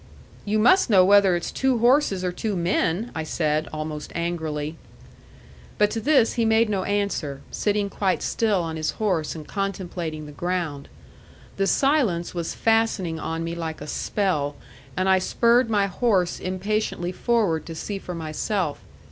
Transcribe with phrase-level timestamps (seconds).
[0.45, 4.75] "You must know whether it's two horses or two men," I said, almost angrily.
[5.77, 10.25] But to this he made no answer, sitting quite still on his horse and contemplating
[10.25, 10.89] the ground.
[11.57, 14.55] The silence was fastening on me like a spell,
[14.97, 18.81] and I spurred my horse impatiently forward to see for myself.